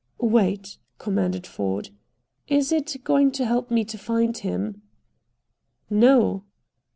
"Wait," 0.19 0.79
commanded 0.97 1.45
Ford. 1.45 1.91
"Is 2.47 2.71
it 2.71 2.97
going 3.03 3.31
to 3.33 3.45
help 3.45 3.69
me 3.69 3.85
to 3.85 3.99
find 3.99 4.35
him?" 4.35 4.81
"No." 5.91 6.43